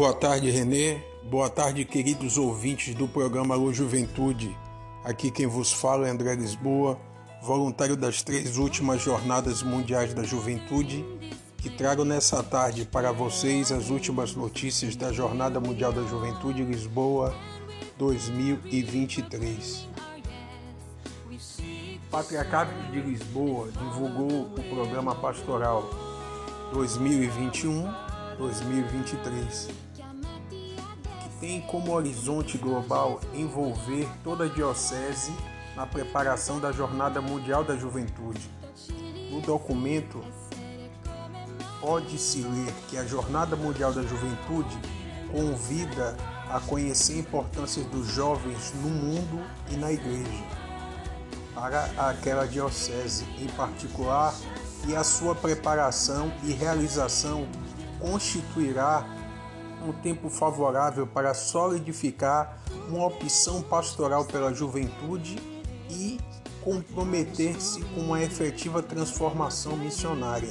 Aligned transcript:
Boa 0.00 0.14
tarde, 0.14 0.50
Renê. 0.50 0.96
Boa 1.24 1.50
tarde, 1.50 1.84
queridos 1.84 2.38
ouvintes 2.38 2.94
do 2.94 3.06
programa 3.06 3.54
Alô 3.54 3.70
Juventude. 3.70 4.56
Aqui 5.04 5.30
quem 5.30 5.46
vos 5.46 5.70
fala 5.70 6.08
é 6.08 6.10
André 6.10 6.34
Lisboa, 6.36 6.98
voluntário 7.42 7.98
das 7.98 8.22
três 8.22 8.56
últimas 8.56 9.02
Jornadas 9.02 9.62
Mundiais 9.62 10.14
da 10.14 10.22
Juventude, 10.22 11.04
que 11.58 11.68
trago 11.68 12.02
nessa 12.02 12.42
tarde 12.42 12.86
para 12.86 13.12
vocês 13.12 13.70
as 13.70 13.90
últimas 13.90 14.34
notícias 14.34 14.96
da 14.96 15.12
Jornada 15.12 15.60
Mundial 15.60 15.92
da 15.92 16.02
Juventude 16.04 16.64
Lisboa 16.64 17.34
2023. 17.98 19.86
O 21.26 21.30
Patriarcado 22.10 22.70
de 22.90 23.02
Lisboa 23.02 23.68
divulgou 23.70 24.44
o 24.44 24.62
programa 24.74 25.14
pastoral 25.14 25.90
2021-2023, 26.72 29.68
que 29.68 29.89
tem 31.40 31.62
como 31.62 31.92
horizonte 31.92 32.58
global 32.58 33.18
envolver 33.32 34.06
toda 34.22 34.44
a 34.44 34.48
diocese 34.48 35.32
na 35.74 35.86
preparação 35.86 36.60
da 36.60 36.70
Jornada 36.70 37.22
Mundial 37.22 37.64
da 37.64 37.74
Juventude. 37.76 38.50
No 39.30 39.40
documento 39.40 40.22
pode-se 41.80 42.42
ler 42.42 42.72
que 42.88 42.98
a 42.98 43.06
Jornada 43.06 43.56
Mundial 43.56 43.90
da 43.92 44.02
Juventude 44.02 44.78
convida 45.32 46.14
a 46.50 46.60
conhecer 46.60 47.14
a 47.14 47.18
importância 47.20 47.82
dos 47.84 48.08
jovens 48.08 48.74
no 48.74 48.90
mundo 48.90 49.42
e 49.70 49.76
na 49.76 49.90
igreja, 49.90 50.44
para 51.54 51.84
aquela 51.96 52.46
diocese 52.46 53.24
em 53.38 53.46
particular, 53.56 54.34
e 54.86 54.96
a 54.96 55.04
sua 55.04 55.34
preparação 55.34 56.32
e 56.42 56.52
realização 56.52 57.46
constituirá 58.00 59.06
um 59.86 59.92
tempo 59.92 60.28
favorável 60.28 61.06
para 61.06 61.34
solidificar 61.34 62.58
uma 62.88 63.06
opção 63.06 63.62
pastoral 63.62 64.24
pela 64.24 64.52
juventude 64.52 65.38
e 65.88 66.18
comprometer-se 66.62 67.82
com 67.82 68.00
uma 68.00 68.22
efetiva 68.22 68.82
transformação 68.82 69.76
missionária. 69.76 70.50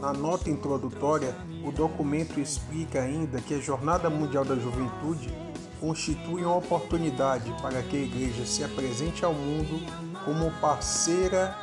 Na 0.00 0.12
nota 0.12 0.48
introdutória, 0.48 1.34
o 1.64 1.72
documento 1.72 2.38
explica 2.40 3.02
ainda 3.02 3.40
que 3.40 3.54
a 3.54 3.60
Jornada 3.60 4.08
Mundial 4.08 4.44
da 4.44 4.54
Juventude 4.54 5.32
constitui 5.80 6.44
uma 6.44 6.56
oportunidade 6.56 7.52
para 7.60 7.82
que 7.82 7.96
a 7.96 8.00
Igreja 8.00 8.46
se 8.46 8.64
apresente 8.64 9.24
ao 9.24 9.32
mundo 9.32 9.80
como 10.24 10.50
parceira 10.60 11.56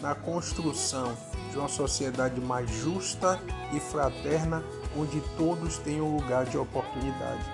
na 0.00 0.14
construção 0.14 1.16
de 1.52 1.58
uma 1.58 1.68
sociedade 1.68 2.40
mais 2.40 2.68
justa 2.70 3.38
e 3.74 3.78
fraterna, 3.78 4.64
onde 4.96 5.20
todos 5.36 5.76
tenham 5.78 6.16
lugar 6.16 6.46
de 6.46 6.56
oportunidade. 6.56 7.44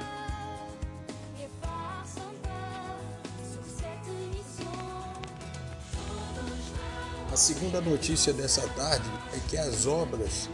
A 7.32 7.36
segunda 7.36 7.80
notícia 7.80 8.32
dessa 8.32 8.66
tarde 8.68 9.10
é 9.34 9.40
que 9.48 9.58
as 9.58 9.86
obras 9.86 10.48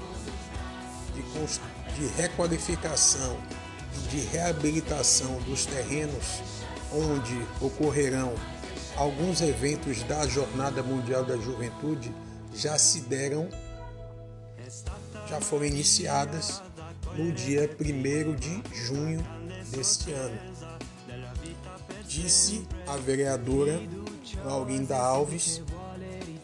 de, 1.15 1.95
de 1.95 2.07
requalificação 2.15 3.39
e 3.95 4.09
de 4.09 4.21
reabilitação 4.21 5.39
dos 5.43 5.67
terrenos 5.67 6.43
onde 6.93 7.47
ocorrerão 7.61 8.35
alguns 8.97 9.41
eventos 9.41 10.03
da 10.05 10.27
Jornada 10.27 10.83
Mundial 10.83 11.25
da 11.25 11.37
Juventude 11.37 12.15
já 12.55 12.79
se 12.79 13.01
deram, 13.01 13.49
já 15.29 15.41
foram 15.41 15.65
iniciadas 15.65 16.63
no 17.17 17.33
dia 17.33 17.69
1 17.81 18.35
de 18.35 18.63
junho 18.73 19.27
deste 19.71 20.13
ano. 20.13 20.39
Disse 22.07 22.67
a 22.87 22.97
vereadora 22.97 23.81
Laurinda 24.45 24.97
Alves, 24.97 25.63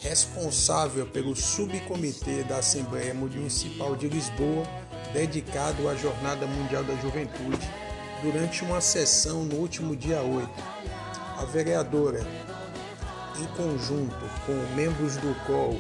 responsável 0.01 1.07
pelo 1.07 1.37
subcomitê 1.37 2.43
da 2.43 2.59
Assembleia 2.59 3.15
Municipal 3.15 3.95
de 3.95 4.09
Lisboa, 4.09 4.65
dedicado 5.13 5.89
à 5.89 5.95
Jornada 5.95 6.47
Mundial 6.47 6.83
da 6.83 6.95
Juventude, 6.97 7.71
durante 8.23 8.65
uma 8.65 8.81
sessão 8.81 9.45
no 9.45 9.57
último 9.57 9.95
dia 9.95 10.23
8. 10.23 10.49
A 11.39 11.45
vereadora, 11.45 12.21
em 13.39 13.47
conjunto 13.57 14.19
com 14.45 14.53
membros 14.75 15.17
do 15.17 15.35
COL 15.47 15.79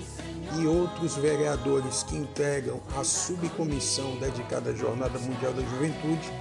e 0.58 0.66
outros 0.66 1.16
vereadores 1.16 2.02
que 2.02 2.16
integram 2.16 2.80
a 2.98 3.04
subcomissão 3.04 4.16
dedicada 4.16 4.70
à 4.70 4.74
Jornada 4.74 5.18
Mundial 5.18 5.52
da 5.52 5.62
Juventude, 5.62 6.32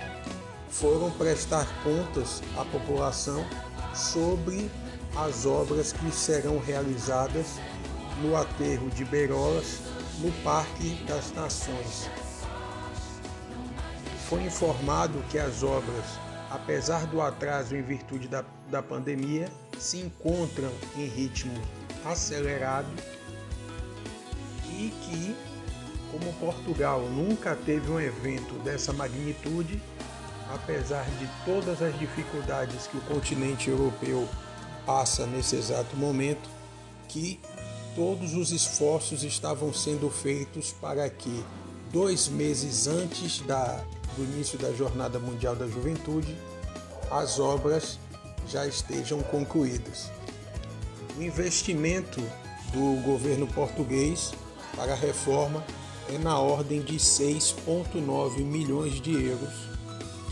foram 0.70 1.12
prestar 1.12 1.68
contas 1.84 2.42
à 2.58 2.66
população 2.66 3.46
sobre 3.94 4.70
as 5.16 5.46
obras 5.46 5.92
que 5.92 6.12
serão 6.12 6.60
realizadas 6.60 7.60
no 8.22 8.36
aterro 8.36 8.90
de 8.90 9.04
Beirolas, 9.06 9.80
no 10.20 10.32
Parque 10.44 10.96
das 11.08 11.32
Nações. 11.32 12.10
Foi 14.28 14.44
informado 14.44 15.24
que 15.30 15.40
as 15.40 15.64
obras, 15.64 16.06
apesar 16.52 17.08
do 17.08 17.22
atraso 17.22 17.76
em 17.76 17.82
virtude 17.82 18.28
da, 18.28 18.44
da 18.70 18.82
pandemia, 18.82 19.50
se 19.80 19.98
encontram 19.98 20.72
em 20.96 21.06
ritmo 21.06 21.54
acelerado 22.06 22.88
e 24.80 24.90
que, 24.90 25.36
como 26.10 26.34
Portugal 26.34 27.02
nunca 27.02 27.54
teve 27.54 27.92
um 27.92 28.00
evento 28.00 28.54
dessa 28.64 28.94
magnitude, 28.94 29.82
apesar 30.50 31.04
de 31.20 31.30
todas 31.44 31.82
as 31.82 31.98
dificuldades 32.00 32.88
que 32.88 32.98
o 32.98 33.02
continente 33.02 33.70
europeu 33.70 34.28
passa 34.86 35.28
nesse 35.28 35.58
exato 35.58 35.96
momento, 35.98 36.50
que 37.10 37.40
todos 37.94 38.34
os 38.34 38.52
esforços 38.52 39.24
estavam 39.24 39.74
sendo 39.74 40.10
feitos 40.10 40.72
para 40.72 41.10
que, 41.10 41.44
dois 41.92 42.30
meses 42.30 42.88
antes 42.88 43.42
da, 43.42 43.84
do 44.16 44.24
início 44.24 44.58
da 44.58 44.72
Jornada 44.72 45.20
Mundial 45.20 45.56
da 45.56 45.68
Juventude, 45.68 46.36
as 47.12 47.38
obras 47.38 48.00
já 48.48 48.66
estejam 48.66 49.22
concluídas. 49.24 50.10
O 51.18 51.22
investimento 51.22 52.22
do 52.72 53.02
governo 53.04 53.46
português 53.48 54.32
para 54.80 54.94
a 54.94 54.96
reforma 54.96 55.62
é 56.08 56.18
na 56.18 56.40
ordem 56.40 56.82
de 56.82 56.96
6,9 56.96 58.38
milhões 58.38 59.02
de 59.02 59.12
euros, 59.12 59.54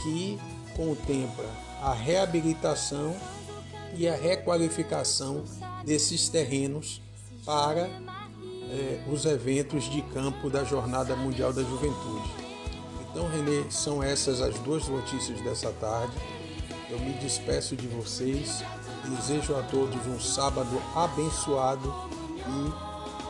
que 0.02 0.40
contempla 0.74 1.46
a 1.81 1.94
reabilitação 1.94 3.13
e 3.94 4.08
a 4.08 4.16
requalificação 4.16 5.44
desses 5.84 6.30
terrenos 6.30 7.02
para 7.46 7.90
eh, 8.69 9.03
os 9.12 9.25
eventos 9.25 9.84
de 9.91 10.02
campo 10.02 10.50
da 10.50 10.64
Jornada 10.64 11.14
Mundial 11.14 11.52
da 11.52 11.62
Juventude. 11.62 12.31
Então, 13.02 13.28
Renê, 13.28 13.69
são 13.69 14.02
essas 14.02 14.40
as 14.40 14.58
duas 14.59 14.88
notícias 14.88 15.41
dessa 15.41 15.74
tarde. 15.74 16.16
Eu 16.90 17.00
me 17.00 17.12
despeço 17.16 17.75
de 17.75 17.88
vocês, 17.88 18.64
desejo 19.09 19.58
a 19.58 19.64
todos 19.64 20.08
um 20.08 20.19
sábado 20.22 20.81
abençoado 20.96 21.94
e, 22.47 22.87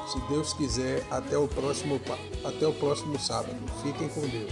se 0.08 0.20
Deus 0.22 0.54
quiser, 0.54 1.06
até 1.12 1.38
o 1.38 1.48
próximo, 1.48 2.00
até 2.44 2.68
o 2.68 2.74
próximo 2.74 3.20
sábado. 3.20 3.56
Fiquem 3.84 4.08
com 4.10 4.22
Deus. 4.22 4.52